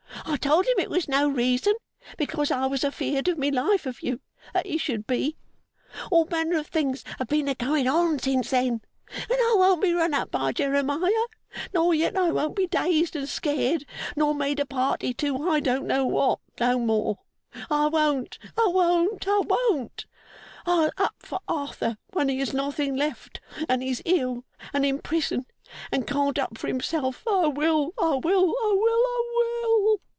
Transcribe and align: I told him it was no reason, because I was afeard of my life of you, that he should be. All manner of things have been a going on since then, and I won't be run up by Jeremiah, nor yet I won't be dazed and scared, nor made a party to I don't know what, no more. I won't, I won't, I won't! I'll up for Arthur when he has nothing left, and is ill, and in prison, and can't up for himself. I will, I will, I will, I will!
I 0.23 0.37
told 0.37 0.65
him 0.65 0.77
it 0.79 0.89
was 0.89 1.07
no 1.09 1.27
reason, 1.27 1.73
because 2.17 2.51
I 2.51 2.65
was 2.67 2.83
afeard 2.83 3.27
of 3.27 3.37
my 3.37 3.49
life 3.49 3.85
of 3.85 4.01
you, 4.01 4.21
that 4.53 4.65
he 4.67 4.77
should 4.77 5.05
be. 5.07 5.35
All 6.11 6.25
manner 6.25 6.57
of 6.59 6.67
things 6.67 7.03
have 7.19 7.27
been 7.27 7.47
a 7.47 7.53
going 7.55 7.87
on 7.87 8.17
since 8.19 8.49
then, 8.51 8.81
and 9.13 9.27
I 9.31 9.55
won't 9.57 9.81
be 9.81 9.93
run 9.93 10.13
up 10.13 10.31
by 10.31 10.51
Jeremiah, 10.53 11.27
nor 11.73 11.93
yet 11.93 12.15
I 12.15 12.31
won't 12.31 12.55
be 12.55 12.65
dazed 12.67 13.15
and 13.15 13.27
scared, 13.27 13.85
nor 14.15 14.33
made 14.35 14.59
a 14.59 14.65
party 14.65 15.13
to 15.15 15.49
I 15.49 15.59
don't 15.59 15.85
know 15.87 16.05
what, 16.05 16.39
no 16.59 16.79
more. 16.79 17.19
I 17.69 17.87
won't, 17.87 18.37
I 18.57 18.67
won't, 18.69 19.27
I 19.27 19.41
won't! 19.45 20.05
I'll 20.65 20.91
up 20.97 21.15
for 21.19 21.39
Arthur 21.47 21.97
when 22.13 22.29
he 22.29 22.39
has 22.39 22.53
nothing 22.53 22.95
left, 22.95 23.41
and 23.67 23.81
is 23.83 24.01
ill, 24.05 24.45
and 24.73 24.85
in 24.85 24.99
prison, 24.99 25.45
and 25.91 26.05
can't 26.07 26.37
up 26.39 26.57
for 26.57 26.67
himself. 26.67 27.23
I 27.29 27.47
will, 27.47 27.93
I 27.99 28.15
will, 28.15 28.51
I 28.51 28.75
will, 28.79 29.05
I 29.07 29.25
will! 29.65 30.01